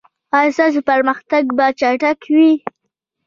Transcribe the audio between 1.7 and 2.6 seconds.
چټک وي؟